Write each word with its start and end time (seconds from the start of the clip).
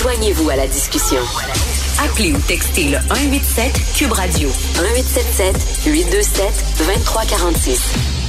Joignez-vous 0.00 0.48
à 0.48 0.56
la 0.56 0.66
discussion. 0.66 1.20
Appelez 2.02 2.32
ou 2.32 2.38
textez 2.38 2.84
le 2.84 2.96
187 3.08 3.72
Cube 3.94 4.12
Radio 4.12 4.48
1877 4.48 5.84
827 5.84 6.64
2346. 6.78 8.20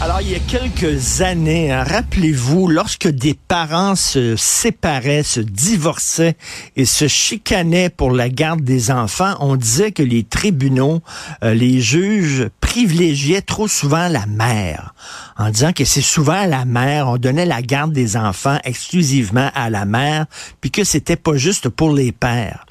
Alors, 0.00 0.20
il 0.20 0.30
y 0.30 0.34
a 0.36 0.38
quelques 0.38 1.22
années, 1.22 1.72
hein, 1.72 1.82
rappelez-vous, 1.82 2.68
lorsque 2.68 3.08
des 3.08 3.34
parents 3.34 3.96
se 3.96 4.36
séparaient, 4.36 5.24
se 5.24 5.40
divorçaient 5.40 6.36
et 6.76 6.84
se 6.84 7.08
chicanaient 7.08 7.90
pour 7.90 8.12
la 8.12 8.28
garde 8.28 8.62
des 8.62 8.92
enfants, 8.92 9.34
on 9.40 9.56
disait 9.56 9.90
que 9.90 10.04
les 10.04 10.22
tribunaux, 10.22 11.00
euh, 11.42 11.52
les 11.52 11.80
juges 11.80 12.48
privilégiaient 12.68 13.40
trop 13.40 13.66
souvent 13.66 14.08
la 14.08 14.26
mère, 14.26 14.94
en 15.38 15.48
disant 15.48 15.72
que 15.72 15.86
c'est 15.86 16.02
souvent 16.02 16.44
la 16.44 16.66
mère, 16.66 17.08
on 17.08 17.16
donnait 17.16 17.46
la 17.46 17.62
garde 17.62 17.92
des 17.94 18.14
enfants 18.14 18.58
exclusivement 18.62 19.50
à 19.54 19.70
la 19.70 19.86
mère, 19.86 20.26
puis 20.60 20.70
que 20.70 20.84
c'était 20.84 21.16
pas 21.16 21.36
juste 21.36 21.70
pour 21.70 21.92
les 21.92 22.12
pères. 22.12 22.66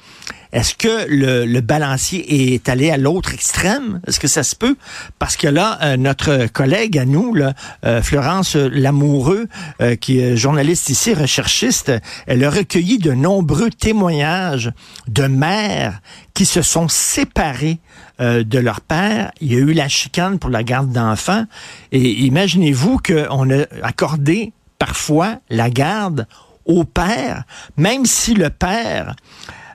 Est-ce 0.52 0.74
que 0.74 1.06
le, 1.08 1.60
balancier 1.60 2.54
est 2.54 2.68
allé 2.68 2.90
à 2.90 2.96
l'autre 2.96 3.34
extrême? 3.34 4.00
Est-ce 4.06 4.18
que 4.18 4.28
ça 4.28 4.42
se 4.42 4.56
peut? 4.56 4.76
Parce 5.18 5.36
que 5.36 5.46
là, 5.46 5.78
euh, 5.82 5.96
notre 5.96 6.46
collègue 6.46 6.96
à 6.98 7.04
nous, 7.04 7.34
là, 7.34 7.52
euh, 7.84 8.00
Florence 8.02 8.56
Lamoureux, 8.56 9.46
euh, 9.82 9.96
qui 9.96 10.20
est 10.20 10.36
journaliste 10.36 10.88
ici, 10.88 11.12
recherchiste, 11.12 11.92
elle 12.26 12.44
a 12.44 12.50
recueilli 12.50 12.98
de 12.98 13.12
nombreux 13.12 13.70
témoignages 13.70 14.72
de 15.06 15.24
mères 15.24 16.00
qui 16.32 16.46
se 16.46 16.62
sont 16.62 16.88
séparées 16.88 17.78
de 18.20 18.58
leur 18.58 18.80
père. 18.80 19.30
Il 19.40 19.52
y 19.52 19.56
a 19.56 19.58
eu 19.58 19.72
la 19.72 19.88
chicane 19.88 20.40
pour 20.40 20.50
la 20.50 20.64
garde 20.64 20.90
d'enfants. 20.90 21.44
Et 21.92 22.24
imaginez-vous 22.24 22.98
qu'on 22.98 23.50
a 23.50 23.64
accordé 23.82 24.52
parfois 24.78 25.38
la 25.50 25.70
garde 25.70 26.26
au 26.64 26.84
père, 26.84 27.44
même 27.76 28.06
si 28.06 28.34
le 28.34 28.50
père 28.50 29.14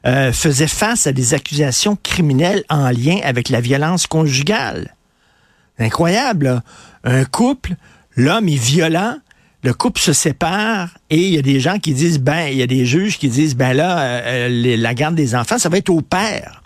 euh, 0.05 0.33
faisait 0.33 0.67
face 0.67 1.07
à 1.07 1.11
des 1.11 1.33
accusations 1.33 1.97
criminelles 2.01 2.63
en 2.69 2.89
lien 2.89 3.19
avec 3.23 3.49
la 3.49 3.61
violence 3.61 4.07
conjugale. 4.07 4.95
Incroyable, 5.79 6.61
Un 7.03 7.25
couple, 7.25 7.75
l'homme 8.15 8.47
est 8.47 8.61
violent, 8.61 9.17
le 9.63 9.73
couple 9.73 10.01
se 10.01 10.13
sépare 10.13 10.89
et 11.09 11.17
il 11.17 11.33
y 11.33 11.37
a 11.37 11.41
des 11.41 11.59
gens 11.59 11.79
qui 11.79 11.93
disent, 11.93 12.19
ben, 12.19 12.47
il 12.47 12.57
y 12.57 12.61
a 12.61 12.67
des 12.67 12.85
juges 12.85 13.17
qui 13.17 13.29
disent, 13.29 13.55
ben 13.55 13.73
là, 13.73 13.99
euh, 13.99 14.49
euh, 14.49 14.77
la 14.77 14.93
garde 14.93 15.15
des 15.15 15.35
enfants, 15.35 15.57
ça 15.57 15.69
va 15.69 15.77
être 15.77 15.89
au 15.89 16.01
père. 16.01 16.62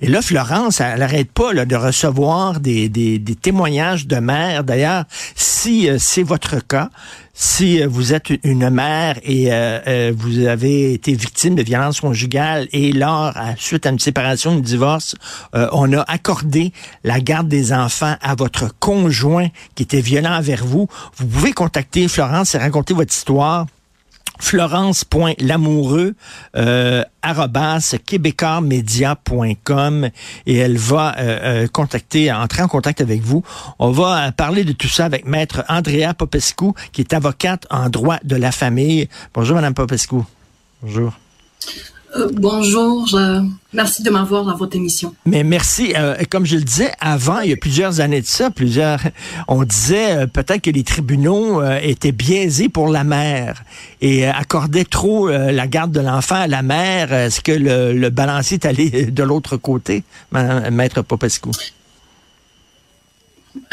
Et 0.00 0.06
là, 0.06 0.22
Florence, 0.22 0.80
elle 0.80 1.00
n'arrête 1.00 1.32
pas 1.32 1.52
de 1.52 1.76
recevoir 1.76 2.60
des, 2.60 2.88
des, 2.88 3.34
témoignages 3.34 4.06
de 4.06 4.16
mères. 4.16 4.62
D'ailleurs, 4.62 5.04
si 5.34 5.88
c'est 5.98 6.22
votre 6.22 6.64
cas, 6.64 6.90
si 7.40 7.80
euh, 7.80 7.86
vous 7.88 8.12
êtes 8.14 8.32
une 8.42 8.68
mère 8.68 9.16
et 9.22 9.52
euh, 9.52 9.78
euh, 9.86 10.12
vous 10.14 10.46
avez 10.46 10.92
été 10.92 11.14
victime 11.14 11.54
de 11.54 11.62
violences 11.62 12.00
conjugales 12.00 12.66
et 12.72 12.92
lors, 12.92 13.32
suite 13.56 13.86
à 13.86 13.90
une 13.90 14.00
séparation, 14.00 14.54
une 14.54 14.62
divorce, 14.62 15.14
on 15.52 15.92
a 15.92 16.02
accordé 16.02 16.72
la 17.04 17.20
garde 17.20 17.48
des 17.48 17.72
enfants 17.72 18.16
à 18.20 18.34
votre 18.34 18.76
conjoint 18.78 19.48
qui 19.76 19.84
était 19.84 20.00
violent 20.00 20.32
envers 20.32 20.64
vous, 20.64 20.88
vous 21.16 21.26
pouvez 21.26 21.52
contacter 21.52 22.08
Florence 22.08 22.54
et 22.54 22.58
raconter 22.58 22.92
votre 22.92 23.14
histoire 23.14 23.66
florence.lamoureux 24.38 26.14
euh, 26.56 27.04
et 30.46 30.56
elle 30.56 30.78
va 30.78 31.16
euh, 31.18 31.64
euh, 31.64 31.66
contacter, 31.68 32.32
entrer 32.32 32.62
en 32.62 32.68
contact 32.68 33.00
avec 33.00 33.20
vous. 33.22 33.42
On 33.78 33.90
va 33.90 34.26
euh, 34.26 34.30
parler 34.30 34.64
de 34.64 34.72
tout 34.72 34.88
ça 34.88 35.04
avec 35.04 35.26
maître 35.26 35.64
Andrea 35.68 36.14
Popescu, 36.16 36.72
qui 36.92 37.00
est 37.00 37.12
avocate 37.12 37.66
en 37.70 37.88
droit 37.90 38.18
de 38.24 38.36
la 38.36 38.52
famille. 38.52 39.08
Bonjour, 39.34 39.56
Madame 39.56 39.74
Popescu. 39.74 40.16
Bonjour. 40.82 41.12
Euh, 42.16 42.28
bonjour, 42.32 43.06
merci 43.72 44.02
de 44.02 44.10
m'avoir 44.10 44.44
dans 44.44 44.56
votre 44.56 44.76
émission. 44.76 45.14
Mais 45.26 45.44
merci. 45.44 45.92
Euh, 45.96 46.16
comme 46.30 46.46
je 46.46 46.56
le 46.56 46.62
disais 46.62 46.90
avant, 47.00 47.40
il 47.40 47.50
y 47.50 47.52
a 47.52 47.56
plusieurs 47.56 48.00
années 48.00 48.22
de 48.22 48.26
ça, 48.26 48.50
plusieurs, 48.50 49.00
on 49.46 49.64
disait 49.64 50.16
euh, 50.16 50.26
peut-être 50.26 50.62
que 50.62 50.70
les 50.70 50.84
tribunaux 50.84 51.62
étaient 51.82 52.12
biaisés 52.12 52.68
pour 52.68 52.88
la 52.88 53.04
mère 53.04 53.62
et 54.00 54.26
accordaient 54.26 54.84
trop 54.84 55.28
la 55.28 55.66
garde 55.66 55.92
de 55.92 56.00
l'enfant 56.00 56.36
à 56.36 56.46
la 56.46 56.62
mère. 56.62 57.12
Est-ce 57.12 57.40
que 57.40 57.52
le, 57.52 57.92
le, 57.92 58.10
balancier 58.10 58.54
est 58.54 58.66
allé 58.66 59.06
de 59.06 59.22
l'autre 59.22 59.56
côté, 59.56 60.04
maître 60.32 61.02
Popescu? 61.02 61.50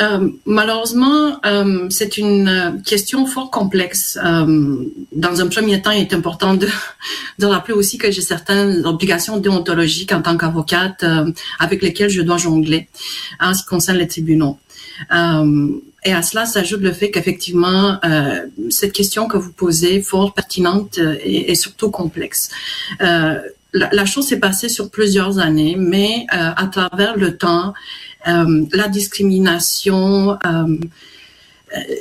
Euh, 0.01 0.29
malheureusement, 0.45 1.39
euh, 1.45 1.87
c'est 1.89 2.17
une 2.17 2.47
euh, 2.47 2.71
question 2.85 3.25
fort 3.25 3.49
complexe. 3.51 4.17
dans 4.17 5.41
un 5.41 5.47
premier 5.47 5.81
temps, 5.81 5.91
il 5.91 6.01
est 6.01 6.13
important 6.13 6.53
de, 7.39 7.45
rappeler 7.45 7.73
aussi 7.73 7.97
que 7.97 8.11
j'ai 8.11 8.21
certaines 8.21 8.85
obligations 8.85 9.37
déontologiques 9.37 10.11
en 10.11 10.21
tant 10.21 10.37
qu'avocate 10.37 11.05
avec 11.59 11.81
lesquelles 11.81 12.09
je 12.09 12.21
dois 12.21 12.37
jongler 12.37 12.87
en 13.39 13.53
ce 13.53 13.61
qui 13.61 13.67
concerne 13.67 13.97
les 13.97 14.07
tribunaux. 14.07 14.57
et 15.11 16.13
à 16.13 16.21
cela 16.21 16.45
s'ajoute 16.45 16.81
le 16.81 16.91
fait 16.91 17.11
qu'effectivement, 17.11 17.99
cette 18.69 18.93
question 18.93 19.27
que 19.27 19.37
vous 19.37 19.51
posez, 19.51 20.01
fort 20.01 20.33
pertinente 20.33 20.99
et, 21.23 21.55
surtout 21.55 21.91
complexe. 21.91 22.49
La, 22.99 24.05
chose 24.05 24.27
s'est 24.27 24.39
passée 24.39 24.69
sur 24.69 24.89
plusieurs 24.89 25.39
années, 25.39 25.75
mais 25.77 26.25
à 26.29 26.67
travers 26.71 27.15
le 27.15 27.37
temps, 27.37 27.73
la 28.25 28.87
discrimination, 28.87 30.31
euh, 30.31 30.77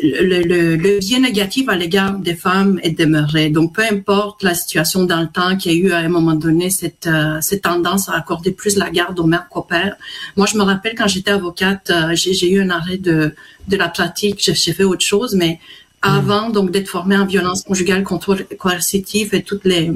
le, 0.03 0.43
le, 0.43 0.77
le, 0.77 0.99
biais 0.99 1.19
négatif 1.19 1.69
à 1.69 1.77
l'égard 1.77 2.19
des 2.19 2.35
femmes 2.35 2.79
est 2.83 2.99
demeuré. 2.99 3.51
Donc, 3.51 3.75
peu 3.75 3.83
importe 3.83 4.43
la 4.43 4.55
situation 4.55 5.05
dans 5.05 5.21
le 5.21 5.29
temps 5.29 5.57
qu'il 5.57 5.73
y 5.73 5.77
a 5.77 5.79
eu 5.79 5.93
à 5.93 5.99
un 5.99 6.09
moment 6.09 6.35
donné 6.35 6.71
cette, 6.71 7.07
euh, 7.07 7.39
cette 7.41 7.63
tendance 7.63 8.09
à 8.09 8.13
accorder 8.13 8.53
plus 8.53 8.77
la 8.77 8.91
garde 8.91 9.19
aux 9.19 9.27
mères 9.27 9.49
qu'aux 9.49 9.63
pères. 9.63 9.97
Moi, 10.37 10.47
je 10.47 10.57
me 10.57 10.63
rappelle 10.63 10.95
quand 10.95 11.09
j'étais 11.09 11.33
avocate, 11.33 11.91
j'ai 12.13 12.51
eu 12.51 12.61
un 12.61 12.71
arrêt 12.71 12.99
de, 12.99 13.35
de 13.69 13.77
la 13.77 13.89
pratique. 13.89 14.39
J'ai 14.41 14.73
fait 14.73 14.85
autre 14.85 15.05
chose, 15.05 15.35
mais 15.35 15.59
mm. 16.05 16.09
avant 16.09 16.51
donc 16.51 16.71
d'être 16.71 16.89
formée 16.89 17.17
en 17.17 17.27
violence 17.27 17.63
conjugale 17.63 18.05
contre 18.05 18.37
coercitive 18.57 19.35
et 19.35 19.43
toutes 19.43 19.65
les 19.65 19.91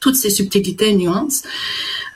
toutes 0.00 0.16
ces 0.16 0.30
subtilités 0.30 0.90
et 0.90 0.94
nuances, 0.94 1.42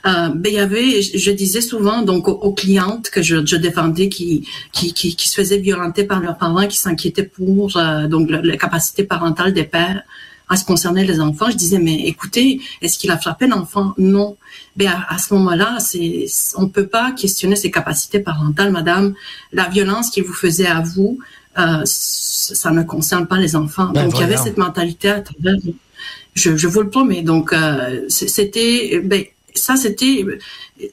euh, 0.05 0.29
ben, 0.33 0.51
il 0.51 0.55
y 0.55 0.59
avait, 0.59 1.01
je, 1.01 1.31
disais 1.31 1.61
souvent 1.61 2.01
donc 2.01 2.27
aux, 2.27 2.53
clientes 2.53 3.09
que 3.09 3.21
je, 3.21 3.45
je 3.45 3.55
défendais 3.55 4.09
qui, 4.09 4.47
qui, 4.71 4.93
qui, 4.93 5.15
qui, 5.15 5.27
se 5.27 5.35
faisaient 5.35 5.59
violenter 5.59 6.03
par 6.03 6.19
leurs 6.21 6.37
parents, 6.37 6.67
qui 6.67 6.77
s'inquiétaient 6.77 7.23
pour 7.23 7.77
euh, 7.77 8.07
donc 8.07 8.29
la, 8.29 8.57
capacité 8.57 9.03
parentale 9.03 9.53
des 9.53 9.63
pères 9.63 10.01
en 10.49 10.55
ce 10.57 10.65
concernait 10.65 11.05
les 11.05 11.21
enfants. 11.21 11.49
Je 11.49 11.55
disais 11.55 11.79
mais 11.79 12.07
écoutez, 12.07 12.61
est-ce 12.81 12.97
qu'il 12.99 13.11
a 13.11 13.17
frappé 13.17 13.47
l'enfant? 13.47 13.93
Non. 13.97 14.37
Ben 14.75 14.91
à, 15.07 15.17
ce 15.17 15.33
moment-là, 15.33 15.77
c'est 15.79 16.25
on 16.55 16.67
peut 16.67 16.87
pas 16.87 17.11
questionner 17.11 17.55
ses 17.55 17.71
capacités 17.71 18.19
parentales, 18.19 18.71
madame. 18.71 19.13
La 19.53 19.69
violence 19.69 20.09
qu'il 20.09 20.23
vous 20.23 20.33
faisait 20.33 20.67
à 20.67 20.81
vous, 20.81 21.19
euh, 21.57 21.81
ça 21.85 22.71
ne 22.71 22.83
concerne 22.83 23.27
pas 23.27 23.37
les 23.37 23.55
enfants. 23.55 23.91
Ben, 23.93 24.05
donc 24.05 24.15
il 24.15 24.21
y 24.21 24.23
avait 24.23 24.37
cette 24.37 24.57
mentalité 24.57 25.09
à 25.09 25.21
travers. 25.21 25.55
Je, 26.33 26.55
je 26.55 26.67
vous 26.67 26.81
le 26.81 26.89
promets. 26.89 27.21
Donc 27.21 27.53
euh, 27.53 28.05
c'était 28.09 28.99
ben, 29.03 29.23
ça, 29.53 29.75
c'était, 29.75 30.25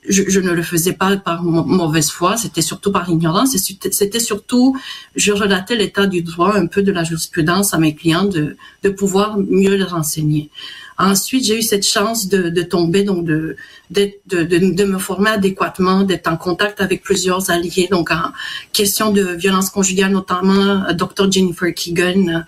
je, 0.08 0.40
ne 0.40 0.52
le 0.52 0.62
faisais 0.62 0.92
pas 0.92 1.16
par 1.16 1.42
mauvaise 1.42 2.10
foi, 2.10 2.36
c'était 2.36 2.62
surtout 2.62 2.92
par 2.92 3.08
ignorance, 3.08 3.56
c'était 3.56 4.20
surtout, 4.20 4.76
je 5.16 5.32
relatais 5.32 5.76
l'état 5.76 6.06
du 6.06 6.22
droit, 6.22 6.54
un 6.54 6.66
peu 6.66 6.82
de 6.82 6.92
la 6.92 7.04
jurisprudence 7.04 7.74
à 7.74 7.78
mes 7.78 7.94
clients, 7.94 8.24
de, 8.24 8.56
pouvoir 8.90 9.38
mieux 9.38 9.74
les 9.74 9.84
renseigner. 9.84 10.50
Ensuite, 10.96 11.44
j'ai 11.44 11.58
eu 11.58 11.62
cette 11.62 11.86
chance 11.86 12.28
de, 12.28 12.62
tomber, 12.62 13.04
donc 13.04 13.24
de, 13.24 13.56
de, 13.90 14.84
me 14.84 14.98
former 14.98 15.30
adéquatement, 15.30 16.02
d'être 16.02 16.26
en 16.28 16.36
contact 16.36 16.80
avec 16.80 17.02
plusieurs 17.02 17.50
alliés, 17.50 17.88
donc 17.90 18.10
en 18.10 18.32
question 18.72 19.12
de 19.12 19.22
violence 19.22 19.70
conjugale, 19.70 20.12
notamment 20.12 20.86
euh, 20.88 20.92
Dr. 20.94 21.30
Jennifer 21.30 21.72
Keegan, 21.72 22.44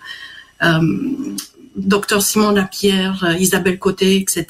euh, 0.63 0.79
Dr. 1.75 2.21
Simon 2.21 2.51
Lapierre, 2.51 3.23
euh, 3.23 3.37
Isabelle 3.37 3.79
Côté, 3.79 4.17
etc. 4.17 4.45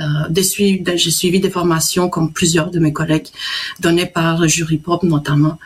Euh, 0.00 0.94
j'ai 0.94 1.10
suivi 1.10 1.40
des 1.40 1.50
formations 1.50 2.08
comme 2.08 2.32
plusieurs 2.32 2.70
de 2.70 2.78
mes 2.78 2.92
collègues 2.92 3.28
données 3.80 4.06
par 4.06 4.46
Jury 4.48 4.78
Pop 4.78 5.02
notamment. 5.02 5.58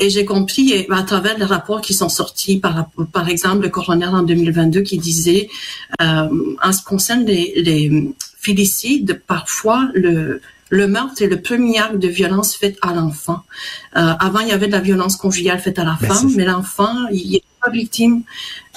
Et 0.00 0.10
j'ai 0.10 0.24
compris 0.24 0.86
à 0.90 1.02
travers 1.02 1.36
les 1.38 1.44
rapports 1.44 1.80
qui 1.80 1.92
sont 1.92 2.08
sortis, 2.08 2.58
par, 2.58 2.88
par 3.12 3.28
exemple 3.28 3.64
le 3.64 3.68
coroner 3.68 4.06
en 4.06 4.22
2022 4.22 4.82
qui 4.82 4.96
disait, 4.96 5.48
euh, 6.00 6.28
en 6.62 6.72
ce 6.72 6.78
qui 6.78 6.84
concerne 6.84 7.24
les, 7.24 7.52
les 7.56 8.14
félicides, 8.38 9.20
parfois 9.26 9.88
le, 9.94 10.40
le 10.70 10.86
meurtre 10.86 11.22
est 11.22 11.26
le 11.26 11.40
premier 11.40 11.78
acte 11.78 11.98
de 11.98 12.08
violence 12.08 12.54
faite 12.54 12.78
à 12.82 12.94
l'enfant. 12.94 13.42
Euh, 13.96 14.12
avant, 14.20 14.40
il 14.40 14.48
y 14.48 14.52
avait 14.52 14.66
de 14.66 14.72
la 14.72 14.80
violence 14.80 15.16
conjugale 15.16 15.58
faite 15.58 15.78
à 15.78 15.84
la 15.84 15.98
ben, 16.00 16.08
femme, 16.08 16.32
mais 16.36 16.44
l'enfant, 16.44 16.94
il 17.10 17.40
pas 17.68 17.76
victime. 17.76 18.22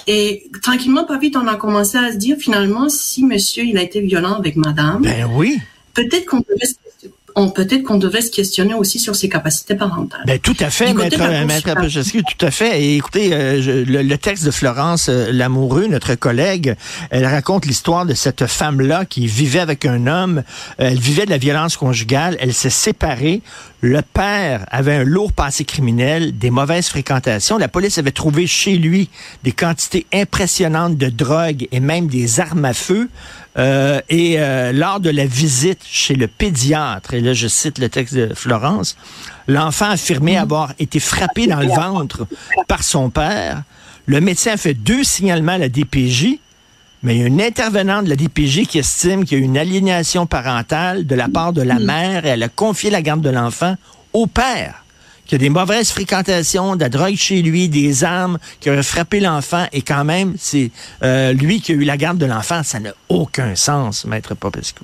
Et 0.07 0.49
tranquillement, 0.61 1.05
pas 1.05 1.17
vite, 1.17 1.35
on 1.35 1.47
a 1.47 1.55
commencé 1.55 1.97
à 1.97 2.11
se 2.11 2.17
dire 2.17 2.38
finalement, 2.38 2.89
si 2.89 3.23
monsieur 3.23 3.63
il 3.63 3.77
a 3.77 3.83
été 3.83 4.01
violent 4.01 4.33
avec 4.33 4.55
madame, 4.55 5.03
ben 5.03 5.29
oui. 5.35 5.59
peut-être 5.93 6.25
qu'on 6.25 6.39
devait 6.39 6.65
peut-être 7.56 7.83
qu'on 7.83 7.98
devrait 7.98 8.22
se 8.22 8.31
questionner 8.31 8.74
aussi 8.74 9.00
sur 9.00 9.16
ses 9.16 9.30
capacités 9.30 9.75
parentales. 9.75 10.24
Ben, 10.25 10.39
tout 10.39 10.56
à 10.60 10.69
fait, 10.69 10.94
maître, 10.94 11.18
maître 11.45 11.72
tout 12.38 12.45
à 12.45 12.51
fait. 12.51 12.81
Et 12.81 12.95
écoutez, 12.98 13.30
euh, 13.33 13.83
le, 13.86 14.18
texte 14.18 14.45
de 14.45 14.51
Florence 14.51 15.07
euh, 15.10 15.31
Lamoureux, 15.31 15.88
notre 15.88 16.16
collègue, 16.16 16.75
elle 17.10 17.25
raconte 17.25 17.66
l'histoire 17.66 18.06
de 18.06 18.13
cette 18.13 18.45
femme-là 18.45 19.06
qui 19.06 19.28
vivait 19.28 19.60
avec 19.60 19.86
un 19.86 20.07
homme. 20.07 20.44
Elle 20.78 21.00
vivait 21.00 21.25
de 21.25 21.31
la 21.31 21.38
violence 21.38 21.78
conjugale. 21.78 22.38
Elle 22.39 22.54
s'est 22.54 22.69
séparée. 22.69 23.42
Le 23.81 24.01
père 24.01 24.66
avait 24.69 24.94
un 24.94 25.04
lourd 25.04 25.33
passé 25.33 25.66
criminel, 25.66 26.38
des 26.38 26.51
mauvaises 26.51 26.88
fréquentations. 26.88 27.57
La 27.57 27.68
police 27.68 27.98
avait 27.98 28.12
trouvé 28.12 28.45
chez 28.45 28.78
lui 28.78 29.10
des 29.44 29.51
quantités 29.51 30.06
impressionnantes 30.13 30.98
de 30.98 31.10
drogue 31.10 31.68
et 31.72 31.80
même 31.80 32.07
des 32.07 32.39
armes 32.39 32.66
à 32.66 32.74
feu. 32.74 33.10
Euh, 33.57 34.00
et 34.09 34.36
euh, 34.39 34.71
lors 34.71 35.00
de 35.00 35.09
la 35.09 35.25
visite 35.25 35.81
chez 35.86 36.15
le 36.15 36.27
pédiatre, 36.27 37.13
et 37.13 37.19
là 37.19 37.33
je 37.33 37.48
cite 37.48 37.80
le 37.80 37.89
texte 37.89 38.15
de 38.15 38.33
Florence, 38.33 38.95
l'enfant 39.48 39.89
affirmait 39.89 40.38
avoir 40.38 40.74
été 40.80 41.00
frappé 41.00 41.48
dans 41.48 41.59
le 41.59 41.68
ventre 41.68 42.27
par 42.68 42.83
son 42.83 43.09
père. 43.09 43.63
Le 44.06 44.21
médecin 44.21 44.53
a 44.53 44.57
fait 44.57 44.74
deux 44.74 45.03
signalements 45.03 45.53
à 45.53 45.57
la 45.57 45.69
DPJ, 45.69 46.38
mais 47.03 47.15
il 47.15 47.21
y 47.21 47.24
a 47.24 47.27
une 47.27 47.42
intervenante 47.42 48.06
de 48.06 48.09
la 48.09 48.15
DPJ 48.15 48.68
qui 48.68 48.80
estime 48.80 49.25
qu'il 49.25 49.39
y 49.39 49.42
a 49.42 49.44
une 49.44 49.57
aliénation 49.57 50.25
parentale 50.25 51.06
de 51.06 51.15
la 51.15 51.27
part 51.27 51.51
de 51.51 51.62
la 51.62 51.80
mère 51.80 52.25
et 52.25 52.30
elle 52.30 52.44
a 52.44 52.50
confié 52.50 52.89
la 52.89 53.01
garde 53.01 53.21
de 53.21 53.30
l'enfant 53.30 53.75
au 54.13 54.27
père 54.27 54.83
qu'il 55.31 55.42
y 55.42 55.45
a 55.45 55.48
des 55.48 55.50
mauvaises 55.50 55.92
fréquentations, 55.92 56.75
de 56.75 56.81
la 56.81 56.89
drogue 56.89 57.16
chez 57.16 57.42
lui, 57.42 57.69
des 57.69 58.04
armes, 58.04 58.38
qui 58.60 58.69
auraient 58.69 58.83
frappé 58.83 59.22
l'enfant, 59.22 59.66
et 59.72 59.81
quand 59.81 60.04
même, 60.04 60.36
c'est 60.38 60.72
euh, 61.04 61.31
lui 61.31 61.62
qui 61.62 61.72
a 61.72 61.75
eu 61.75 61.86
la 61.86 61.95
garde 61.95 62.18
de 62.18 62.25
l'enfant. 62.25 62.63
Ça 62.63 62.81
n'a 62.81 62.94
aucun 63.07 63.56
sens, 63.56 64.04
Maître 64.04 64.36
Popescu. 64.36 64.83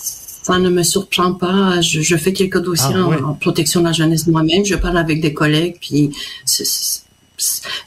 Ça 0.00 0.58
ne 0.58 0.70
me 0.70 0.82
surprend 0.82 1.34
pas. 1.34 1.82
Je, 1.82 2.16
fais 2.16 2.32
quelques 2.32 2.62
dossiers 2.62 2.94
ah, 2.94 3.26
en, 3.26 3.34
protection 3.34 3.80
de 3.80 3.84
la 3.84 3.92
jeunesse 3.92 4.26
moi-même. 4.26 4.64
Je 4.64 4.74
parle 4.74 4.96
avec 4.96 5.20
des 5.20 5.34
collègues, 5.34 5.76
puis 5.78 6.12
ce 6.46 7.02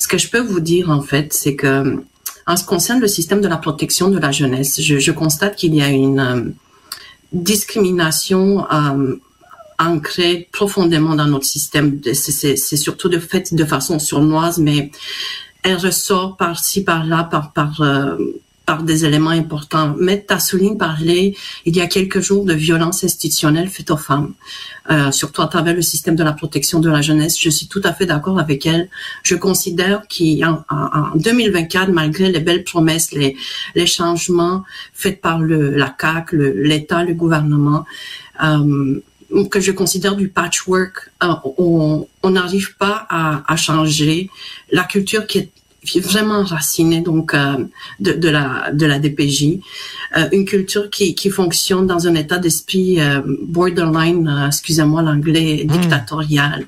que 0.07 0.19
je 0.19 0.29
peux 0.29 0.41
vous 0.41 0.59
dire, 0.59 0.91
en 0.91 1.01
fait, 1.01 1.33
c'est 1.33 1.55
que 1.55 1.99
en 2.45 2.57
ce 2.57 2.61
qui 2.61 2.67
concerne 2.67 2.99
le 2.99 3.07
système 3.07 3.41
de 3.41 3.47
la 3.47 3.57
protection 3.57 4.09
de 4.09 4.19
la 4.19 4.31
jeunesse, 4.31 4.79
je, 4.79 5.11
constate 5.11 5.55
qu'il 5.55 5.73
y 5.73 5.81
a 5.81 5.89
une 5.89 6.19
euh, 6.19 6.41
discrimination 7.33 8.65
euh, 8.71 9.15
ancré 9.81 10.47
profondément 10.51 11.15
dans 11.15 11.27
notre 11.27 11.45
système. 11.45 11.99
C'est 12.13 12.77
surtout 12.77 13.09
de 13.09 13.19
fait 13.19 13.53
de 13.53 13.65
façon 13.65 13.99
sournoise, 13.99 14.59
mais 14.59 14.91
elle 15.63 15.77
ressort 15.77 16.37
par-ci, 16.37 16.83
par-là, 16.83 17.23
par, 17.23 17.81
euh, 17.81 18.17
des 18.83 19.03
éléments 19.03 19.31
importants. 19.31 19.95
Mais 19.99 20.21
Tassoline 20.21 20.77
parlait 20.77 21.35
il 21.65 21.75
y 21.75 21.81
a 21.81 21.87
quelques 21.87 22.21
jours 22.21 22.45
de 22.45 22.53
violence 22.53 23.03
institutionnelle 23.03 23.67
faite 23.67 23.91
aux 23.91 23.97
femmes, 23.97 24.31
euh, 24.89 25.11
surtout 25.11 25.41
à 25.41 25.47
travers 25.47 25.73
le 25.73 25.81
système 25.81 26.15
de 26.15 26.23
la 26.23 26.31
protection 26.31 26.79
de 26.79 26.89
la 26.89 27.01
jeunesse. 27.01 27.37
Je 27.37 27.49
suis 27.49 27.67
tout 27.67 27.81
à 27.83 27.91
fait 27.91 28.05
d'accord 28.05 28.39
avec 28.39 28.65
elle. 28.65 28.87
Je 29.23 29.35
considère 29.35 30.03
qu'en 30.07 30.63
en 30.69 31.15
2024, 31.15 31.91
malgré 31.91 32.31
les 32.31 32.39
belles 32.39 32.63
promesses, 32.63 33.11
les, 33.11 33.35
changements 33.85 34.63
faits 34.93 35.19
par 35.19 35.39
la 35.41 35.89
CAC, 35.89 36.31
l'État, 36.31 37.03
le, 37.03 37.13
gouvernement, 37.13 37.83
euh, 38.41 39.01
que 39.49 39.59
je 39.59 39.71
considère 39.71 40.15
du 40.15 40.27
patchwork. 40.27 41.11
Euh, 41.23 41.33
on 41.57 42.29
n'arrive 42.29 42.75
pas 42.77 43.05
à, 43.09 43.43
à, 43.51 43.55
changer 43.55 44.29
la 44.71 44.83
culture 44.83 45.25
qui 45.27 45.39
est 45.39 45.99
vraiment 45.99 46.43
racinée 46.43 47.01
donc 47.01 47.33
euh, 47.33 47.65
de, 47.99 48.13
de, 48.13 48.29
la 48.29 48.71
de 48.71 48.85
la 48.85 48.99
DPJ, 48.99 49.59
euh, 50.17 50.29
une 50.31 50.45
culture 50.45 50.89
qui, 50.89 51.15
qui 51.15 51.29
fonctionne 51.29 51.87
dans 51.87 52.07
un 52.07 52.15
état 52.15 52.37
d'esprit 52.37 52.99
borderline, 53.43 54.45
excusez-moi 54.47 55.01
l'anglais, 55.01 55.65
hmm. 55.65 55.71
dictatorial, 55.71 56.65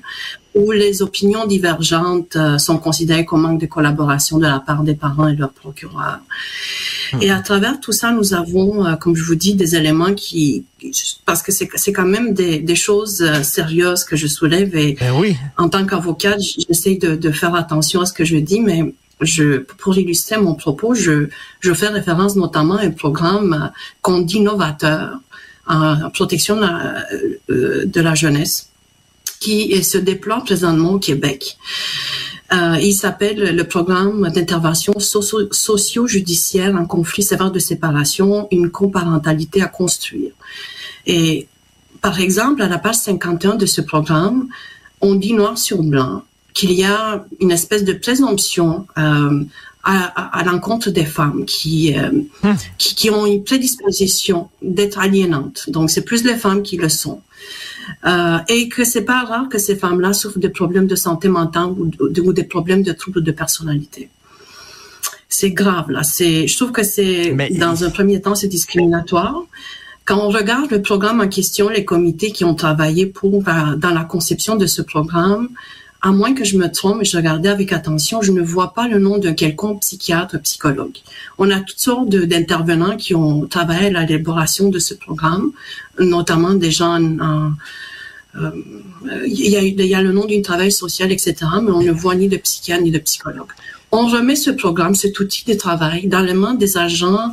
où 0.54 0.70
les 0.70 1.02
opinions 1.02 1.46
divergentes 1.46 2.36
euh, 2.36 2.58
sont 2.58 2.78
considérées 2.78 3.24
comme 3.24 3.42
manque 3.42 3.60
de 3.60 3.66
collaboration 3.66 4.38
de 4.38 4.44
la 4.44 4.60
part 4.60 4.84
des 4.84 4.94
parents 4.94 5.26
et 5.26 5.34
leurs 5.34 5.52
procureurs. 5.52 6.20
Hmm. 7.12 7.22
Et 7.22 7.30
à 7.30 7.40
travers 7.40 7.80
tout 7.80 7.90
ça, 7.90 8.12
nous 8.12 8.34
avons, 8.34 8.86
euh, 8.86 8.94
comme 8.94 9.16
je 9.16 9.24
vous 9.24 9.34
dis, 9.34 9.54
des 9.54 9.74
éléments 9.74 10.14
qui, 10.14 10.64
parce 11.26 11.42
que 11.42 11.50
c'est 11.50 11.92
quand 11.92 12.06
même 12.06 12.34
des, 12.34 12.60
des 12.60 12.76
choses 12.76 13.20
euh, 13.20 13.42
sérieuses 13.42 14.04
que 14.04 14.14
je 14.14 14.28
soulève 14.28 14.76
et 14.76 14.96
ben 14.98 15.12
oui. 15.18 15.36
en 15.58 15.68
tant 15.68 15.84
qu'avocate, 15.86 16.40
j'essaie 16.40 16.96
de, 16.96 17.16
de 17.16 17.30
faire 17.32 17.54
attention 17.56 18.00
à 18.02 18.06
ce 18.06 18.12
que 18.12 18.24
je 18.24 18.36
dis, 18.36 18.60
mais 18.60 18.94
je, 19.20 19.58
pour 19.58 19.98
illustrer 19.98 20.36
mon 20.38 20.54
propos, 20.54 20.94
je, 20.94 21.28
je 21.60 21.72
fais 21.72 21.88
référence 21.88 22.36
notamment 22.36 22.76
à 22.76 22.82
un 22.82 22.90
programme 22.90 23.72
qu'on 24.02 24.20
dit 24.20 24.40
novateur 24.40 25.18
en 25.66 26.10
protection 26.10 26.56
de 26.56 26.60
la, 26.60 27.06
de 27.48 28.00
la 28.00 28.14
jeunesse 28.14 28.68
qui 29.44 29.84
se 29.84 29.98
déploie 29.98 30.40
présentement 30.40 30.92
au 30.92 30.98
Québec. 30.98 31.58
Euh, 32.52 32.76
il 32.80 32.94
s'appelle 32.94 33.56
le 33.56 33.64
programme 33.64 34.30
d'intervention 34.30 34.94
socio-judiciaire 34.98 36.74
en 36.74 36.86
conflit 36.86 37.22
sévère 37.22 37.50
de 37.50 37.58
séparation, 37.58 38.48
une 38.50 38.70
coparentalité 38.70 39.62
à 39.62 39.66
construire. 39.66 40.32
Et 41.06 41.46
par 42.00 42.20
exemple, 42.20 42.62
à 42.62 42.68
la 42.68 42.78
page 42.78 42.96
51 42.96 43.56
de 43.56 43.66
ce 43.66 43.80
programme, 43.80 44.48
on 45.00 45.14
dit 45.14 45.32
noir 45.32 45.58
sur 45.58 45.82
blanc 45.82 46.22
qu'il 46.54 46.72
y 46.72 46.84
a 46.84 47.24
une 47.40 47.50
espèce 47.50 47.84
de 47.84 47.92
présomption 47.92 48.86
euh, 48.96 49.44
à, 49.82 50.38
à, 50.38 50.44
l'encontre 50.44 50.90
des 50.90 51.04
femmes 51.04 51.44
qui, 51.44 51.94
euh, 51.98 52.10
hum. 52.44 52.56
qui, 52.78 52.94
qui 52.94 53.10
ont 53.10 53.26
une 53.26 53.42
prédisposition 53.44 54.48
d'être 54.62 54.98
aliénantes. 54.98 55.68
Donc 55.68 55.90
c'est 55.90 56.04
plus 56.04 56.24
les 56.24 56.36
femmes 56.36 56.62
qui 56.62 56.76
le 56.76 56.88
sont. 56.88 57.20
Euh, 58.06 58.38
et 58.48 58.68
que 58.68 58.84
c'est 58.84 59.04
pas 59.04 59.24
rare 59.24 59.48
que 59.48 59.58
ces 59.58 59.76
femmes-là 59.76 60.12
souffrent 60.12 60.38
de 60.38 60.48
problèmes 60.48 60.86
de 60.86 60.96
santé 60.96 61.28
mentale 61.28 61.70
ou, 61.70 61.90
ou 62.00 62.32
des 62.32 62.44
problèmes 62.44 62.82
de 62.82 62.92
troubles 62.92 63.22
de 63.22 63.32
personnalité. 63.32 64.08
C'est 65.28 65.50
grave 65.50 65.90
là. 65.90 66.02
C'est, 66.02 66.46
je 66.46 66.56
trouve 66.56 66.72
que 66.72 66.84
c'est 66.84 67.34
dans 67.58 67.84
un 67.84 67.90
premier 67.90 68.20
temps 68.20 68.34
c'est 68.34 68.48
discriminatoire. 68.48 69.42
Quand 70.04 70.18
on 70.18 70.28
regarde 70.28 70.70
le 70.70 70.82
programme 70.82 71.20
en 71.20 71.28
question, 71.28 71.68
les 71.68 71.84
comités 71.84 72.30
qui 72.30 72.44
ont 72.44 72.54
travaillé 72.54 73.06
pour 73.06 73.42
euh, 73.48 73.74
dans 73.76 73.90
la 73.90 74.04
conception 74.04 74.54
de 74.56 74.66
ce 74.66 74.82
programme, 74.82 75.48
à 76.04 76.12
moins 76.12 76.34
que 76.34 76.44
je 76.44 76.58
me 76.58 76.70
trompe, 76.70 77.00
et 77.00 77.06
je 77.06 77.16
regardais 77.16 77.48
avec 77.48 77.72
attention, 77.72 78.20
je 78.20 78.30
ne 78.30 78.42
vois 78.42 78.74
pas 78.74 78.86
le 78.88 78.98
nom 78.98 79.16
d'un 79.16 79.32
quelconque 79.32 79.80
psychiatre, 79.80 80.38
psychologue. 80.42 80.98
On 81.38 81.50
a 81.50 81.60
toutes 81.60 81.78
sortes 81.78 82.10
d'intervenants 82.10 82.98
qui 82.98 83.14
ont 83.14 83.46
travaillé 83.46 83.86
à 83.86 84.04
l'élaboration 84.04 84.68
de 84.68 84.78
ce 84.78 84.92
programme, 84.92 85.52
notamment 85.98 86.52
des 86.52 86.70
gens 86.70 87.00
en, 87.00 87.52
euh, 88.36 88.50
il, 89.26 89.48
y 89.48 89.56
a, 89.56 89.62
il 89.62 89.86
y 89.86 89.94
a 89.94 90.02
le 90.02 90.12
nom 90.12 90.26
d'une 90.26 90.42
travail 90.42 90.70
social, 90.70 91.10
etc., 91.10 91.36
mais 91.62 91.70
on 91.70 91.80
ne 91.80 91.92
voit 91.92 92.16
ni 92.16 92.28
de 92.28 92.36
psychiatre 92.36 92.82
ni 92.82 92.90
de 92.90 92.98
psychologue. 92.98 93.52
On 93.90 94.06
remet 94.06 94.36
ce 94.36 94.50
programme, 94.50 94.94
cet 94.94 95.18
outil 95.20 95.44
de 95.46 95.54
travail, 95.54 96.06
dans 96.06 96.20
les 96.20 96.34
mains 96.34 96.54
des 96.54 96.76
agents 96.76 97.32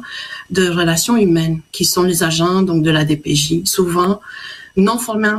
de 0.50 0.69
relations 0.69 1.18
humaines, 1.18 1.59
qui 1.73 1.83
sont 1.83 2.04
les 2.04 2.23
agents 2.23 2.61
donc 2.61 2.83
de 2.83 2.92
la 2.92 3.04
DPJ. 3.04 3.66
Souvent, 3.66 4.21
non 4.78 4.97
formés 4.97 5.37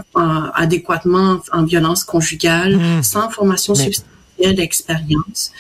adéquatement 0.55 1.41
en 1.53 1.65
violence 1.65 2.05
conjugale, 2.05 2.77
mmh. 2.77 3.03
sans 3.03 3.31
formation 3.31 3.75
substantielle 3.75 4.57
d'expérience. 4.57 5.53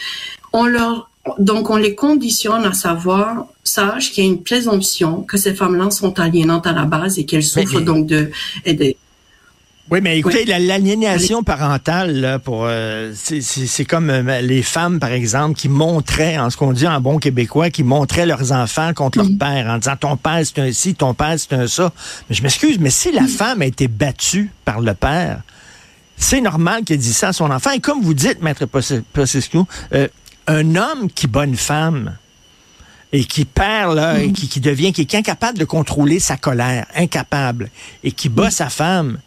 On 0.53 0.67
leur 0.67 1.09
donc, 1.39 1.71
on 1.71 1.77
les 1.77 1.95
conditionne 1.95 2.65
à 2.65 2.73
savoir, 2.73 3.47
sache 3.63 4.11
qu'il 4.11 4.25
y 4.25 4.27
a 4.27 4.31
une 4.31 4.43
présomption 4.43 5.23
que 5.23 5.37
ces 5.37 5.55
femmes-là 5.55 5.91
sont 5.91 6.19
aliénantes 6.19 6.67
à 6.67 6.73
la 6.73 6.85
base 6.85 7.19
et 7.19 7.27
qu'elles 7.27 7.45
souffrent 7.45 7.81
donc 7.81 8.07
de, 8.07 8.31
de, 8.67 8.95
oui, 9.91 10.01
mais 10.01 10.19
écoutez, 10.19 10.45
l'aliénation 10.45 11.43
parentale, 11.43 12.13
là, 12.13 12.39
pour 12.39 12.65
euh, 12.65 13.13
c'est 13.15 13.85
comme 13.85 14.11
euh, 14.11 14.41
les 14.41 14.63
femmes, 14.63 15.01
par 15.01 15.11
exemple, 15.11 15.59
qui 15.59 15.69
montraient, 15.69 16.39
en 16.39 16.51
ce 16.51 16.57
qu'on 16.57 16.73
dit 16.73 16.87
en 16.87 17.01
bon 17.01 17.19
québécois, 17.19 17.69
qui 17.71 17.83
montraient 17.83 18.25
leurs 18.25 18.53
enfants 18.53 18.95
contre 18.95 19.19
leur 19.19 19.29
père 19.39 19.67
en 19.69 19.79
disant 19.79 19.97
ton 19.97 20.17
père 20.17 20.41
c'est 20.45 20.61
un 20.61 20.73
ci, 20.73 20.95
ton 20.95 21.15
père 21.15 21.35
c'est 21.37 21.53
un 21.55 21.67
ça. 21.67 21.93
Mais 22.31 22.37
je 22.37 22.43
m'excuse, 22.43 22.79
mais 22.79 22.91
si 22.91 23.13
la 23.13 23.27
femme 23.27 23.61
a 23.61 23.67
été 23.67 23.89
battue 23.89 24.51
par 24.65 24.81
le 24.81 24.95
père, 24.95 25.43
c'est 26.17 26.41
normal 26.41 26.85
qu'elle 26.85 26.99
dise 26.99 27.17
ça 27.17 27.29
à 27.29 27.33
son 27.33 27.51
enfant. 27.51 27.73
Et 27.73 27.81
comme 27.81 28.01
vous 28.03 28.15
dites, 28.15 28.41
maître 28.41 28.67
Possescu, 28.67 29.59
euh, 29.95 30.09
un 30.47 30.77
homme 30.77 31.11
qui 31.13 31.27
bat 31.27 31.45
une 31.45 31.57
femme, 31.57 32.17
et 33.13 33.25
qui 33.25 33.45
perd, 33.45 33.97
là, 33.97 34.21
et 34.21 34.33
qui, 34.33 34.49
qui, 34.49 34.61
devient, 34.61 34.93
qui 34.93 35.03
est 35.03 35.15
incapable 35.15 35.59
de 35.59 35.67
contrôler 35.67 36.19
sa 36.19 36.39
colère, 36.39 36.87
incapable, 36.97 37.69
et 38.05 38.13
qui 38.13 38.31
bat 38.31 38.51
sa 38.51 38.71
femme, 38.71 39.19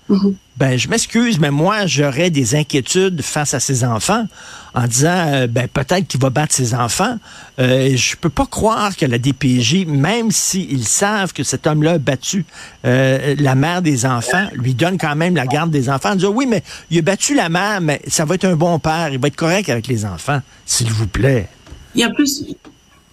ben, 0.57 0.77
je 0.77 0.87
m'excuse, 0.87 1.37
mais 1.37 1.51
moi, 1.51 1.85
j'aurais 1.85 2.29
des 2.29 2.55
inquiétudes 2.55 3.21
face 3.21 3.53
à 3.53 3.59
ses 3.59 3.83
enfants 3.83 4.25
en 4.73 4.87
disant, 4.87 5.27
euh, 5.27 5.47
ben, 5.47 5.67
peut-être 5.67 6.07
qu'il 6.07 6.21
va 6.21 6.29
battre 6.29 6.53
ses 6.53 6.73
enfants. 6.73 7.17
Euh, 7.59 7.95
je 7.95 8.15
peux 8.15 8.29
pas 8.29 8.45
croire 8.45 8.95
que 8.95 9.05
la 9.05 9.17
DPJ, 9.17 9.85
même 9.85 10.31
s'ils 10.31 10.87
savent 10.87 11.33
que 11.33 11.43
cet 11.43 11.67
homme-là 11.67 11.93
a 11.93 11.97
battu 11.97 12.45
euh, 12.85 13.35
la 13.37 13.55
mère 13.55 13.81
des 13.81 14.05
enfants, 14.05 14.47
lui 14.53 14.73
donne 14.73 14.97
quand 14.97 15.15
même 15.15 15.35
la 15.35 15.45
garde 15.45 15.71
des 15.71 15.89
enfants, 15.89 16.11
en 16.11 16.15
disant, 16.15 16.31
oui, 16.31 16.45
mais 16.45 16.63
il 16.89 16.99
a 16.99 17.01
battu 17.01 17.35
la 17.35 17.49
mère, 17.49 17.81
mais 17.81 18.01
ça 18.07 18.23
va 18.23 18.35
être 18.35 18.45
un 18.45 18.55
bon 18.55 18.79
père, 18.79 19.09
il 19.11 19.19
va 19.19 19.27
être 19.27 19.35
correct 19.35 19.69
avec 19.69 19.87
les 19.87 20.05
enfants, 20.05 20.41
s'il 20.65 20.89
vous 20.89 21.07
plaît. 21.07 21.49
Il 21.95 22.01
y 22.01 22.03
a 22.05 22.09
plus, 22.09 22.43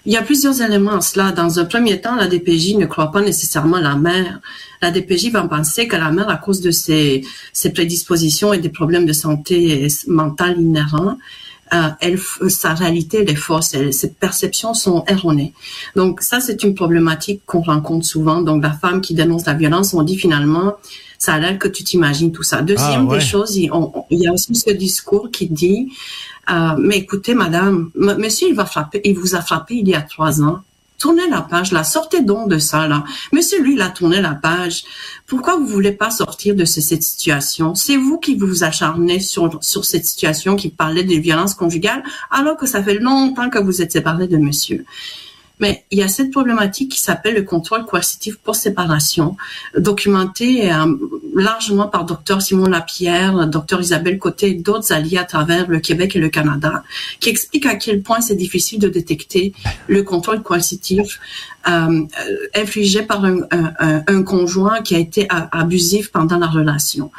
Il 0.04 0.12
y 0.12 0.16
a 0.16 0.22
plusieurs 0.22 0.60
éléments 0.60 0.96
à 0.96 1.00
cela. 1.00 1.30
Dans 1.30 1.58
un 1.60 1.64
premier 1.64 2.00
temps, 2.00 2.16
la 2.16 2.26
DPJ 2.26 2.76
ne 2.76 2.86
croit 2.86 3.12
pas 3.12 3.20
nécessairement 3.20 3.78
la 3.78 3.94
mère. 3.94 4.40
La 4.80 4.90
DPJ 4.90 5.30
va 5.30 5.42
penser 5.46 5.86
que 5.86 5.96
la 5.96 6.10
mère, 6.10 6.28
à 6.28 6.36
cause 6.36 6.60
de 6.60 6.72
ses, 6.72 7.24
ses 7.52 7.72
prédispositions 7.72 8.52
et 8.52 8.58
des 8.58 8.68
problèmes 8.68 9.06
de 9.06 9.12
santé 9.12 9.86
mentale 10.08 10.60
inhérents, 10.60 11.16
euh, 11.72 11.88
elle, 12.00 12.18
sa 12.50 12.74
réalité 12.74 13.22
elle 13.22 13.30
est 13.30 13.34
fausse, 13.34 13.74
ses 13.92 14.10
perceptions 14.10 14.74
sont 14.74 15.04
erronées. 15.08 15.54
Donc 15.96 16.20
ça, 16.20 16.40
c'est 16.40 16.62
une 16.64 16.74
problématique 16.74 17.42
qu'on 17.46 17.62
rencontre 17.62 18.04
souvent. 18.04 18.42
Donc 18.42 18.62
la 18.62 18.72
femme 18.72 19.00
qui 19.00 19.14
dénonce 19.14 19.46
la 19.46 19.54
violence, 19.54 19.94
on 19.94 20.02
dit 20.02 20.18
finalement, 20.18 20.74
ça 21.16 21.34
a 21.34 21.38
l'air 21.38 21.58
que 21.58 21.68
tu 21.68 21.82
t'imagines 21.84 22.32
tout 22.32 22.42
ça. 22.42 22.60
Deuxième 22.60 23.08
ah, 23.08 23.14
des 23.14 23.20
choses, 23.20 23.56
il, 23.56 23.70
il, 24.10 24.18
y 24.18 24.26
a 24.26 24.32
aussi 24.32 24.54
ce 24.54 24.70
discours 24.70 25.30
qui 25.30 25.46
dit, 25.48 25.92
euh, 26.50 26.74
mais 26.78 26.98
écoutez, 26.98 27.34
madame, 27.34 27.90
monsieur, 27.94 28.48
il 28.48 28.54
va 28.54 28.64
frapper, 28.64 29.00
il 29.04 29.16
vous 29.16 29.34
a 29.34 29.42
frappé 29.42 29.76
il 29.76 29.88
y 29.88 29.94
a 29.94 30.02
trois 30.02 30.42
ans. 30.42 30.60
Tournez 30.98 31.28
la 31.28 31.42
page, 31.42 31.72
là. 31.72 31.82
Sortez 31.82 32.20
donc 32.20 32.48
de 32.48 32.58
ça, 32.58 32.86
là. 32.86 33.02
Monsieur, 33.32 33.60
lui, 33.60 33.74
il 33.74 33.82
a 33.82 33.88
tourné 33.88 34.20
la 34.20 34.34
page. 34.34 34.84
Pourquoi 35.26 35.56
vous 35.56 35.66
voulez 35.66 35.90
pas 35.90 36.10
sortir 36.10 36.54
de 36.54 36.64
cette 36.64 37.02
situation? 37.02 37.74
C'est 37.74 37.96
vous 37.96 38.18
qui 38.18 38.36
vous 38.36 38.62
acharnez 38.62 39.18
sur, 39.18 39.58
sur 39.62 39.84
cette 39.84 40.06
situation 40.06 40.54
qui 40.54 40.68
parlait 40.68 41.02
de 41.02 41.14
violence 41.14 41.54
conjugale, 41.54 42.04
alors 42.30 42.56
que 42.56 42.66
ça 42.66 42.84
fait 42.84 43.00
longtemps 43.00 43.50
que 43.50 43.58
vous 43.58 43.82
êtes 43.82 43.90
séparé 43.90 44.28
de 44.28 44.36
monsieur. 44.36 44.84
Mais 45.62 45.84
il 45.92 45.98
y 45.98 46.02
a 46.02 46.08
cette 46.08 46.32
problématique 46.32 46.90
qui 46.90 47.00
s'appelle 47.00 47.36
le 47.36 47.42
contrôle 47.42 47.84
coercitif 47.86 48.36
pour 48.36 48.56
séparation, 48.56 49.36
documenté 49.78 50.72
euh, 50.72 50.86
largement 51.36 51.86
par 51.86 52.04
Dr 52.04 52.42
Simon 52.42 52.66
Lapierre, 52.66 53.46
Dr 53.46 53.80
Isabelle 53.80 54.18
Côté 54.18 54.48
et 54.48 54.54
d'autres 54.54 54.92
alliés 54.92 55.18
à 55.18 55.24
travers 55.24 55.68
le 55.68 55.78
Québec 55.78 56.16
et 56.16 56.18
le 56.18 56.30
Canada, 56.30 56.82
qui 57.20 57.28
explique 57.28 57.64
à 57.66 57.76
quel 57.76 58.02
point 58.02 58.20
c'est 58.20 58.34
difficile 58.34 58.80
de 58.80 58.88
détecter 58.88 59.52
le 59.86 60.02
contrôle 60.02 60.42
coercitif 60.42 61.20
euh, 61.68 62.06
infligé 62.56 63.02
par 63.02 63.24
un, 63.24 63.42
un, 63.52 64.02
un, 64.08 64.22
conjoint 64.24 64.82
qui 64.82 64.96
a 64.96 64.98
été 64.98 65.28
abusif 65.30 66.10
pendant 66.10 66.36
la 66.36 66.48
relation. 66.48 67.12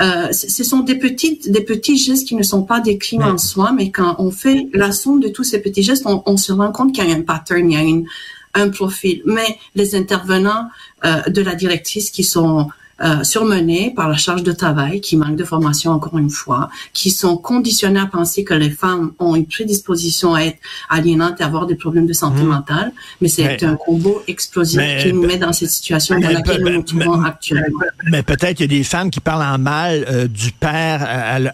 Euh, 0.00 0.30
ce 0.30 0.62
sont 0.62 0.80
des 0.80 0.94
petites, 0.94 1.50
des 1.50 1.60
petits 1.60 1.96
gestes 1.96 2.28
qui 2.28 2.36
ne 2.36 2.44
sont 2.44 2.62
pas 2.62 2.78
des 2.78 2.98
crimes 2.98 3.24
en 3.24 3.36
soi, 3.36 3.72
mais 3.72 3.90
quand 3.90 4.14
on 4.18 4.30
fait 4.30 4.68
la 4.72 4.92
somme 4.92 5.18
de 5.18 5.28
tous 5.28 5.42
ces 5.42 5.58
petits 5.60 5.82
gestes, 5.82 6.04
on, 6.06 6.22
on 6.24 6.36
se 6.36 6.52
rend 6.52 6.70
compte 6.70 6.94
qu'il 6.94 7.04
y 7.04 7.12
a 7.12 7.16
un 7.16 7.22
pattern, 7.22 7.63
il 7.70 7.78
y 7.78 8.04
a 8.04 8.60
un 8.60 8.68
profil. 8.70 9.22
Mais 9.24 9.58
les 9.74 9.94
intervenants 9.94 10.68
euh, 11.04 11.22
de 11.28 11.42
la 11.42 11.54
directrice 11.54 12.10
qui 12.10 12.24
sont 12.24 12.68
euh, 13.02 13.24
surmenés 13.24 13.92
par 13.94 14.08
la 14.08 14.16
charge 14.16 14.44
de 14.44 14.52
travail, 14.52 15.00
qui 15.00 15.16
manque 15.16 15.34
de 15.34 15.42
formation 15.42 15.90
encore 15.90 16.16
une 16.16 16.30
fois, 16.30 16.70
qui 16.92 17.10
sont 17.10 17.36
conditionnés 17.36 17.98
à 17.98 18.06
penser 18.06 18.44
que 18.44 18.54
les 18.54 18.70
femmes 18.70 19.10
ont 19.18 19.34
une 19.34 19.46
prédisposition 19.46 20.32
à 20.34 20.42
être 20.42 20.58
aliénantes 20.88 21.40
et 21.40 21.42
avoir 21.42 21.66
des 21.66 21.74
problèmes 21.74 22.06
de 22.06 22.12
santé 22.12 22.44
mmh. 22.44 22.46
mentale, 22.46 22.92
mais 23.20 23.26
c'est 23.26 23.64
un 23.64 23.74
combo 23.74 24.22
explosif 24.28 24.80
qui 25.02 25.12
nous 25.12 25.26
met 25.26 25.38
dans 25.38 25.52
cette 25.52 25.70
situation 25.70 26.20
dans 26.20 26.28
laquelle 26.30 26.62
nous 26.62 26.70
nous 26.70 26.82
trouvons 26.82 27.24
actuellement. 27.24 27.80
Mais 28.12 28.22
peut-être 28.22 28.58
qu'il 28.58 28.72
y 28.72 28.74
a 28.76 28.78
des 28.78 28.84
femmes 28.84 29.10
qui 29.10 29.18
parlent 29.18 29.42
en 29.42 29.58
mal 29.58 30.04
euh, 30.08 30.28
du 30.28 30.52
père 30.52 31.04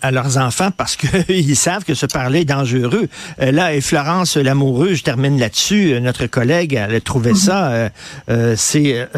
à, 0.03 0.11
leurs 0.11 0.37
enfants 0.37 0.71
parce 0.77 0.97
qu'ils 0.97 1.57
savent 1.57 1.85
que 1.85 1.95
ce 1.95 2.05
parler 2.05 2.41
est 2.41 2.45
dangereux. 2.45 3.09
Euh, 3.41 3.51
là, 3.51 3.75
et 3.75 3.81
Florence 3.81 4.37
Lamoureux, 4.37 4.93
je 4.93 5.05
termine 5.05 5.39
là-dessus, 5.39 5.99
notre 6.03 6.27
collègue, 6.27 6.75
elle 6.75 6.95
a 6.95 7.01
trouvé 7.01 7.33
mmh. 7.33 7.37
ça, 7.37 7.91
c'est 8.57 9.09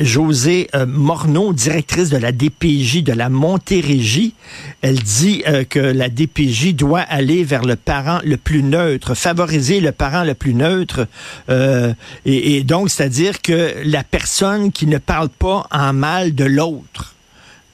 José 0.00 0.68
Morneau, 1.14 1.52
directrice 1.52 2.10
de 2.10 2.16
la 2.16 2.32
DPJ 2.32 3.04
de 3.04 3.12
la 3.12 3.28
Montérégie, 3.28 4.34
elle 4.82 4.98
dit 4.98 5.44
euh, 5.46 5.62
que 5.62 5.78
la 5.78 6.08
DPJ 6.08 6.74
doit 6.74 7.02
aller 7.02 7.44
vers 7.44 7.62
le 7.62 7.76
parent 7.76 8.18
le 8.24 8.36
plus 8.36 8.64
neutre, 8.64 9.14
favoriser 9.14 9.78
le 9.78 9.92
parent 9.92 10.24
le 10.24 10.34
plus 10.34 10.54
neutre. 10.54 11.06
Euh, 11.50 11.94
et, 12.26 12.64
donc, 12.64 12.90
c'est-à-dire 12.90 13.42
que 13.42 13.74
la 13.84 14.02
personne 14.02 14.72
qui 14.72 14.88
ne 14.88 14.98
parle 14.98 15.28
pas 15.28 15.68
en 15.70 15.92
mal 15.92 16.34
de 16.34 16.46
l'autre. 16.46 17.14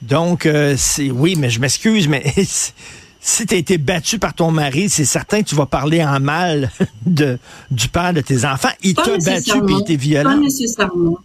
Donc, 0.03 0.45
euh, 0.45 0.75
c'est 0.77 1.09
oui, 1.09 1.35
mais 1.35 1.49
je 1.49 1.59
m'excuse, 1.59 2.07
mais 2.07 2.23
si 3.21 3.45
tu 3.47 3.55
as 3.55 3.57
été 3.57 3.79
battu 3.79 4.19
par 4.19 4.35
ton 4.35 4.51
mari, 4.51 4.87
c'est 4.87 5.03
certain 5.03 5.41
que 5.41 5.49
tu 5.49 5.55
vas 5.55 5.65
parler 5.65 6.03
en 6.03 6.19
mal 6.19 6.69
de, 7.07 7.39
du 7.71 7.87
père 7.87 8.13
de 8.13 8.21
tes 8.21 8.45
enfants. 8.45 8.69
Il 8.83 8.93
t'a 8.93 9.17
battu 9.17 9.57
et 9.57 9.61
il 9.67 9.81
était 9.81 9.95
violent. 9.95 10.29
Pas 10.29 10.37
nécessairement. 10.37 11.17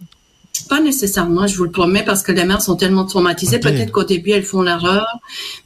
Pas 0.67 0.81
nécessairement, 0.81 1.47
je 1.47 1.57
vous 1.57 1.65
le 1.65 1.71
promets, 1.71 2.03
parce 2.03 2.23
que 2.23 2.31
les 2.31 2.43
mères 2.43 2.61
sont 2.61 2.75
tellement 2.75 3.05
traumatisées. 3.05 3.59
Peut-être 3.59 3.91
qu'au 3.91 4.03
début, 4.03 4.31
elles 4.31 4.43
font 4.43 4.61
l'erreur, 4.61 5.07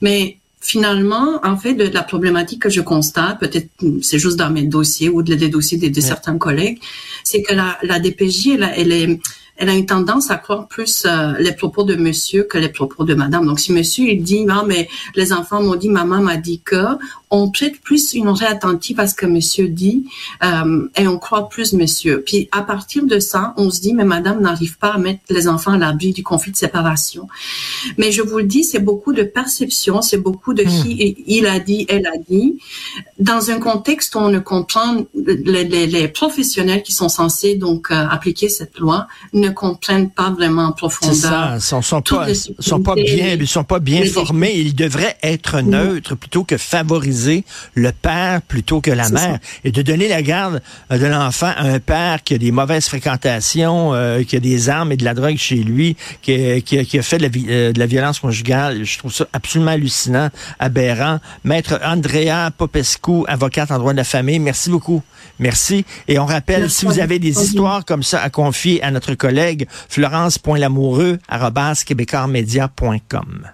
mais 0.02 0.38
finalement, 0.62 1.40
en 1.44 1.58
fait, 1.58 1.74
de, 1.74 1.86
la 1.86 2.04
problématique 2.04 2.62
que 2.62 2.70
je 2.70 2.82
constate, 2.82 3.40
peut-être 3.40 3.70
c'est 4.02 4.20
juste 4.20 4.38
dans 4.38 4.52
mes 4.52 4.64
dossiers 4.64 5.10
ou 5.10 5.24
des 5.24 5.50
dossiers 5.50 5.78
de, 5.78 6.02
certains 6.02 6.38
collègues, 6.38 6.80
c'est 7.24 7.42
que 7.42 7.54
la, 7.54 7.78
la 7.84 8.00
DPJ, 8.00 8.50
elle, 8.60 8.72
elle 8.76 8.92
est 8.92 9.20
elle 9.62 9.70
a 9.70 9.76
une 9.76 9.86
tendance 9.86 10.32
à 10.32 10.38
croire 10.38 10.68
plus 10.68 11.06
euh, 11.06 11.34
les 11.38 11.52
propos 11.52 11.84
de 11.84 11.94
monsieur 11.94 12.44
que 12.44 12.58
les 12.58 12.70
propos 12.70 13.04
de 13.04 13.14
madame. 13.14 13.46
Donc, 13.46 13.60
si 13.60 13.72
monsieur, 13.72 14.06
il 14.06 14.24
dit, 14.24 14.44
non, 14.44 14.64
mais 14.66 14.90
les 15.14 15.32
enfants 15.34 15.62
m'ont 15.62 15.76
dit, 15.76 15.88
maman 15.88 16.20
m'a 16.20 16.38
dit 16.38 16.62
que, 16.66 16.98
on 17.30 17.50
prête 17.50 17.80
plus 17.80 18.14
une 18.14 18.28
oreille 18.28 18.50
attentive 18.50 19.00
à 19.00 19.08
ce 19.08 19.16
que 19.16 19.26
monsieur 19.26 19.70
dit 19.70 20.06
euh, 20.44 20.88
et 20.98 21.08
on 21.08 21.18
croit 21.18 21.48
plus 21.48 21.74
monsieur. 21.74 22.24
Puis, 22.26 22.50
à 22.52 22.62
partir 22.62 23.06
de 23.06 23.20
ça, 23.20 23.54
on 23.56 23.70
se 23.70 23.80
dit, 23.80 23.94
mais 23.94 24.04
madame 24.04 24.42
n'arrive 24.42 24.78
pas 24.78 24.94
à 24.94 24.98
mettre 24.98 25.22
les 25.30 25.48
enfants 25.48 25.72
à 25.72 25.78
l'abri 25.78 26.12
du 26.12 26.24
conflit 26.24 26.52
de 26.52 26.58
séparation. 26.58 27.28
Mais 27.98 28.12
je 28.12 28.22
vous 28.22 28.40
le 28.40 28.44
dis, 28.44 28.64
c'est 28.64 28.80
beaucoup 28.80 29.14
de 29.14 29.24
perception, 29.24 30.02
c'est 30.02 30.18
beaucoup 30.18 30.54
de 30.54 30.64
qui 30.64 31.16
hmm. 31.20 31.24
il 31.28 31.46
a 31.46 31.60
dit, 31.60 31.86
elle 31.88 32.08
a 32.08 32.18
dit. 32.30 32.58
Dans 33.20 33.50
un 33.50 33.60
contexte 33.60 34.16
où 34.16 34.18
on 34.18 34.30
ne 34.30 34.40
comprend, 34.40 35.06
les, 35.16 35.64
les, 35.64 35.88
les 35.88 36.08
professionnels 36.10 36.84
qui 36.84 36.92
sont 36.92 37.10
censés 37.10 37.56
donc 37.56 37.92
euh, 37.92 38.08
appliquer 38.10 38.50
cette 38.50 38.78
loi 38.80 39.08
ne 39.34 39.51
comprennent 39.54 40.10
pas 40.10 40.32
vraiment 40.32 40.68
en 40.68 40.72
profondeur. 40.72 41.16
Ça, 41.16 41.54
ils 41.56 41.62
sont, 41.62 41.82
sont 41.82 42.02
pas, 42.02 42.28
sont 42.60 42.82
pas 42.82 42.96
bien, 42.96 43.36
ils 43.40 43.48
sont 43.48 43.64
pas 43.64 43.80
bien 43.80 44.06
formés. 44.06 44.54
Ils 44.56 44.76
devraient 44.76 45.18
être 45.24 45.62
neutres 45.62 46.16
plutôt 46.16 46.44
que 46.44 46.58
favoriser 46.58 47.44
le 47.76 47.92
père 47.92 48.42
plutôt 48.42 48.82
que 48.82 48.92
la 48.92 49.10
mère 49.10 49.40
et 49.64 49.72
de 49.72 49.82
donner 49.82 50.08
la 50.08 50.22
garde 50.22 50.62
euh, 50.92 50.98
de 50.98 51.06
l'enfant 51.06 51.52
à 51.56 51.64
un 51.64 51.80
père 51.80 52.24
qui 52.24 52.34
a 52.34 52.38
des 52.38 52.52
mauvaises 52.52 52.88
fréquentations, 52.88 53.94
euh, 53.94 54.24
qui 54.24 54.36
a 54.36 54.40
des 54.40 54.70
armes 54.70 54.92
et 54.92 54.98
de 54.98 55.06
la 55.06 55.14
drogue 55.14 55.38
chez 55.38 55.56
lui, 55.56 55.96
qui, 56.22 56.62
qui, 56.64 56.84
qui 56.86 57.00
a 57.00 57.04
fait 57.04 57.18
de 57.18 57.24
la, 57.24 57.30
euh, 57.52 57.74
de 57.74 57.80
la, 57.80 57.86
violence 57.86 58.20
conjugale. 58.20 58.84
Je 58.84 58.98
trouve 58.98 59.14
ça 59.14 59.28
absolument 59.34 59.72
hallucinant, 59.72 60.30
aberrant. 60.60 61.20
Maître 61.44 61.80
Andrea 61.84 62.52
Popescu, 62.58 63.24
avocate 63.28 63.72
en 63.72 63.80
droit 63.80 63.94
de 63.94 63.98
la 63.98 64.04
famille, 64.04 64.40
merci 64.40 64.70
beaucoup. 64.70 65.02
Merci. 65.40 65.86
Et 66.08 66.20
on 66.20 66.26
rappelle, 66.26 66.70
si 66.70 66.86
vous 66.86 67.00
avez 67.00 67.18
des 67.20 67.42
histoires 67.42 67.84
comme 67.86 68.04
ça 68.04 68.22
à 68.22 68.30
confier 68.30 68.82
à 68.84 68.92
notre 68.92 69.16
collègue, 69.16 69.41
florence.lamoureux, 69.90 71.20
québécoismedia.com. 71.84 73.52